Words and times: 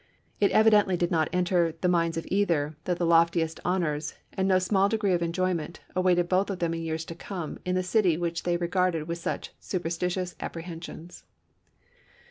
It 0.39 0.49
evidently 0.49 0.97
did 0.97 1.11
not 1.11 1.29
enter 1.31 1.75
the 1.79 1.87
minds 1.87 2.17
of 2.17 2.25
either 2.29 2.75
that 2.85 2.97
the 2.97 3.05
loftiest 3.05 3.59
honors 3.63 4.15
and 4.33 4.47
no 4.47 4.57
small 4.57 4.89
degree 4.89 5.13
of 5.13 5.21
enjoy 5.21 5.53
ment 5.53 5.81
awaited 5.95 6.27
both 6.27 6.49
of 6.49 6.57
them 6.57 6.73
in 6.73 6.81
years 6.81 7.05
to 7.05 7.13
come 7.13 7.59
in 7.65 7.75
the 7.75 7.83
city 7.83 8.17
which 8.17 8.41
they 8.41 8.57
regarded 8.57 9.07
with 9.07 9.19
such 9.19 9.51
supersti 9.61 10.07
tious 10.07 10.33
apprehensions. 10.39 11.25